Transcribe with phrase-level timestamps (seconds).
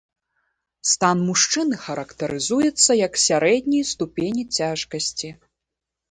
[0.91, 5.29] Стан мужчыны характарызуецца як сярэдняй ступені цяжкасці.